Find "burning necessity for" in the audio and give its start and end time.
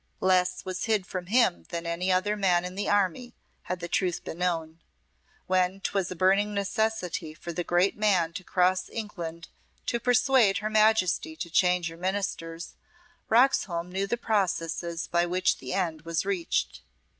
6.15-7.53